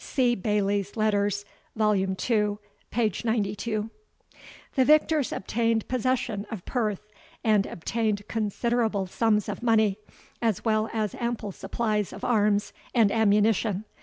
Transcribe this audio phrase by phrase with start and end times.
[0.03, 1.45] See Baillie's Letters,
[1.75, 1.95] vol.
[1.95, 2.57] ii.
[2.89, 3.91] page 92.]
[4.73, 7.01] The victors obtained possession of Perth,
[7.43, 9.99] and obtained considerable sums of money,
[10.41, 13.85] as well as ample supplies of arms and ammunition.